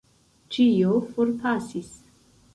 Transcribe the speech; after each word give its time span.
Ĉio 0.55 0.95
forpasis. 1.11 1.95